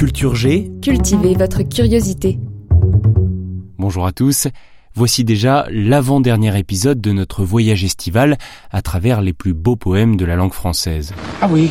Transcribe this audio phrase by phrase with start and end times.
[0.00, 2.38] Culture G, Cultivez votre curiosité.
[3.76, 4.48] bonjour à tous.
[4.94, 8.38] Voici déjà l'avant-dernier épisode de notre voyage estival
[8.70, 11.12] à travers les plus beaux poèmes de la langue française.
[11.42, 11.70] Ah oui,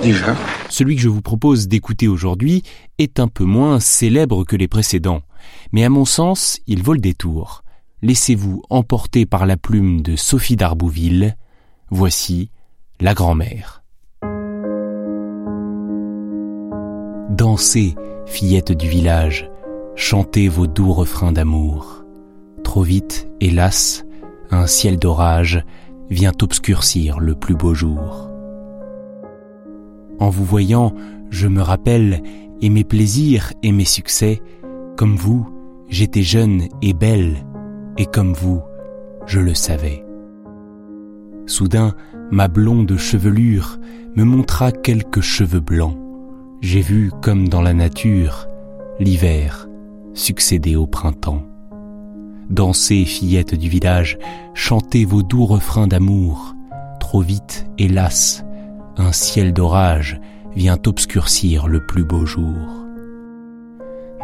[0.00, 0.34] déjà.
[0.70, 2.62] Celui que je vous propose d'écouter aujourd'hui
[2.96, 5.20] est un peu moins célèbre que les précédents,
[5.70, 7.64] mais à mon sens, il vaut le détour.
[8.00, 11.36] Laissez-vous emporter par la plume de Sophie d'Arbouville.
[11.90, 12.50] Voici
[12.98, 13.82] La grand-mère.
[17.38, 17.94] Dansez,
[18.26, 19.48] fillettes du village,
[19.94, 22.04] chantez vos doux refrains d'amour.
[22.64, 24.04] Trop vite, hélas,
[24.50, 25.64] un ciel d'orage
[26.10, 28.28] vient obscurcir le plus beau jour.
[30.18, 30.92] En vous voyant,
[31.30, 32.24] je me rappelle,
[32.60, 34.42] et mes plaisirs et mes succès,
[34.96, 35.48] comme vous,
[35.88, 37.46] j'étais jeune et belle,
[37.98, 38.62] et comme vous,
[39.26, 40.04] je le savais.
[41.46, 41.94] Soudain,
[42.32, 43.78] ma blonde chevelure
[44.16, 46.07] me montra quelques cheveux blancs.
[46.60, 48.48] J'ai vu, comme dans la nature,
[48.98, 49.68] l'hiver
[50.18, 51.42] succéder au printemps.
[52.50, 54.18] Dansez, fillettes du village,
[54.54, 56.54] chantez vos doux refrains d'amour.
[56.98, 58.44] Trop vite, hélas,
[58.96, 60.20] un ciel d'orage
[60.56, 62.84] vient obscurcir le plus beau jour.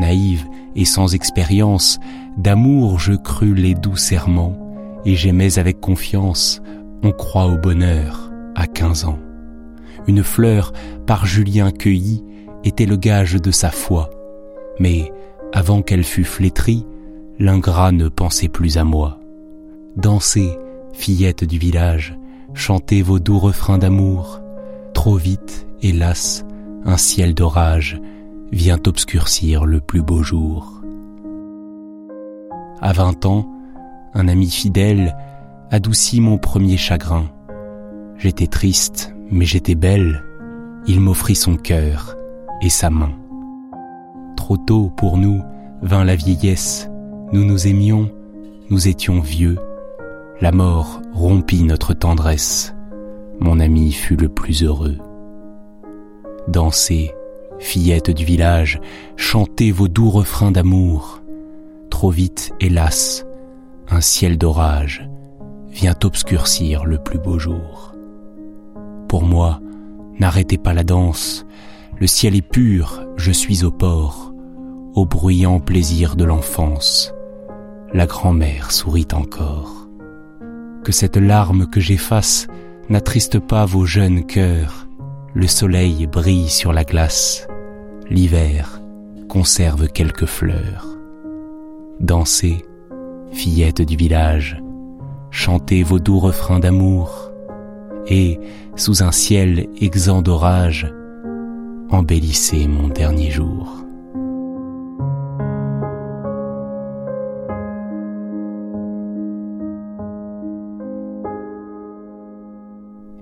[0.00, 2.00] Naïve et sans expérience,
[2.36, 4.58] d'amour je crus les doux serments,
[5.04, 6.60] et j'aimais avec confiance,
[7.02, 9.18] on croit au bonheur, à quinze ans.
[10.06, 10.72] Une fleur,
[11.06, 12.24] par Julien cueillie,
[12.64, 14.10] était le gage de sa foi,
[14.78, 15.12] mais
[15.52, 16.86] avant qu'elle fût flétrie,
[17.38, 19.20] l'ingrat ne pensait plus à moi.
[19.96, 20.58] Dansez,
[20.92, 22.18] fillettes du village,
[22.54, 24.40] chantez vos doux refrains d'amour.
[24.92, 26.44] Trop vite, hélas,
[26.84, 28.00] un ciel d'orage
[28.52, 30.80] vient obscurcir le plus beau jour.
[32.80, 33.50] À vingt ans,
[34.12, 35.16] un ami fidèle
[35.70, 37.26] adoucit mon premier chagrin.
[38.16, 40.24] J'étais triste, mais j'étais belle.
[40.86, 42.16] Il m'offrit son cœur
[42.60, 43.12] et sa main.
[44.36, 45.42] Trop tôt pour nous
[45.82, 46.88] vint la vieillesse.
[47.32, 48.10] Nous nous aimions,
[48.70, 49.56] nous étions vieux.
[50.40, 52.74] La mort rompit notre tendresse.
[53.40, 54.98] Mon ami fut le plus heureux.
[56.48, 57.12] Dansez,
[57.58, 58.80] fillettes du village,
[59.16, 61.22] chantez vos doux refrains d'amour.
[61.90, 63.24] Trop vite, hélas,
[63.88, 65.08] un ciel d'orage
[65.70, 67.93] vient obscurcir le plus beau jour.
[69.14, 69.60] Pour moi,
[70.18, 71.46] n'arrêtez pas la danse,
[72.00, 74.34] le ciel est pur, je suis au port,
[74.96, 77.14] au bruyant plaisir de l'enfance.
[77.92, 79.88] La grand-mère sourit encore.
[80.82, 82.48] Que cette larme que j'efface
[82.88, 84.88] n'attriste pas vos jeunes cœurs.
[85.32, 87.46] Le soleil brille sur la glace.
[88.10, 88.82] L'hiver
[89.28, 90.88] conserve quelques fleurs.
[92.00, 92.64] Dansez,
[93.30, 94.60] fillettes du village,
[95.30, 97.30] chantez vos doux refrains d'amour,
[98.06, 98.38] et,
[98.76, 100.92] sous un ciel exempt d'orage,
[101.90, 103.84] embellissez mon dernier jour.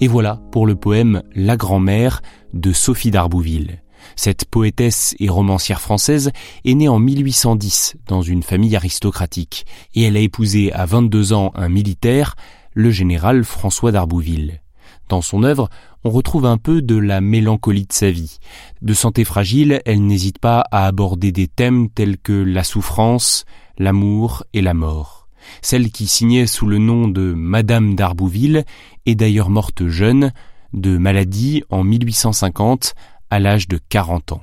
[0.00, 2.22] Et voilà pour le poème La grand-mère
[2.54, 3.82] de Sophie d'Arbouville.
[4.14, 6.30] Cette poétesse et romancière française
[6.64, 11.52] est née en 1810 dans une famille aristocratique et elle a épousé à 22 ans
[11.56, 12.36] un militaire,
[12.74, 14.60] le général François d'Arbouville.
[15.08, 15.68] Dans son œuvre,
[16.04, 18.38] on retrouve un peu de la mélancolie de sa vie.
[18.82, 23.44] De santé fragile, elle n'hésite pas à aborder des thèmes tels que la souffrance,
[23.78, 25.28] l'amour et la mort.
[25.62, 28.64] Celle qui signait sous le nom de Madame d'Arbouville
[29.06, 30.32] est d'ailleurs morte jeune,
[30.72, 32.94] de maladie en 1850,
[33.30, 34.42] à l'âge de 40 ans.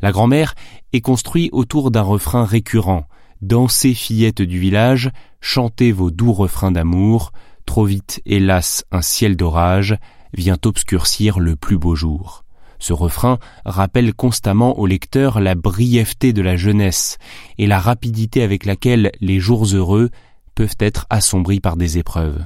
[0.00, 0.54] La grand-mère
[0.92, 3.06] est construite autour d'un refrain récurrent.
[3.40, 5.10] Dansez fillettes du village,
[5.40, 7.32] chantez vos doux refrains d'amour,
[7.66, 9.96] trop vite, hélas, un ciel d'orage
[10.34, 12.44] vient obscurcir le plus beau jour.
[12.78, 17.18] Ce refrain rappelle constamment au lecteur la brièveté de la jeunesse
[17.58, 20.10] et la rapidité avec laquelle les jours heureux
[20.54, 22.44] peuvent être assombris par des épreuves.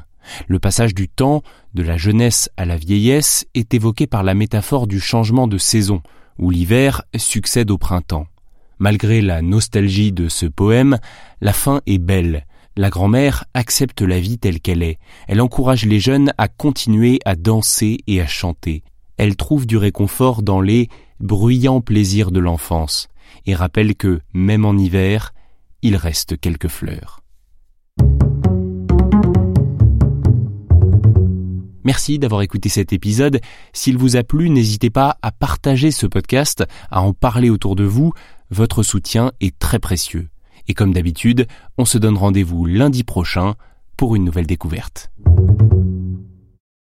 [0.48, 1.42] Le passage du temps,
[1.74, 6.02] de la jeunesse à la vieillesse, est évoqué par la métaphore du changement de saison,
[6.38, 8.26] où l'hiver succède au printemps.
[8.78, 10.98] Malgré la nostalgie de ce poème,
[11.40, 12.45] la fin est belle.
[12.78, 14.99] La grand-mère accepte la vie telle qu'elle est.
[15.28, 18.82] Elle encourage les jeunes à continuer à danser et à chanter.
[19.17, 23.08] Elle trouve du réconfort dans les bruyants plaisirs de l'enfance
[23.46, 25.32] et rappelle que, même en hiver,
[25.81, 27.23] il reste quelques fleurs.
[31.82, 33.40] Merci d'avoir écouté cet épisode.
[33.73, 37.84] S'il vous a plu, n'hésitez pas à partager ce podcast, à en parler autour de
[37.84, 38.12] vous.
[38.50, 40.28] Votre soutien est très précieux.
[40.68, 41.46] Et comme d'habitude,
[41.78, 43.54] on se donne rendez-vous lundi prochain
[43.96, 45.10] pour une nouvelle découverte.